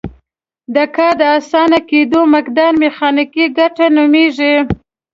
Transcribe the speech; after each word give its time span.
د 0.75 0.77
کار 0.95 1.13
د 1.19 1.23
اسانه 1.37 1.79
کیدلو 1.89 2.21
مقدار 2.35 2.71
میخانیکي 2.83 3.45
ګټه 3.57 3.85
نومیږي. 3.97 4.53